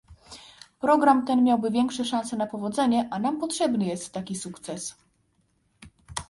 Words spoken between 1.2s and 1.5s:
ten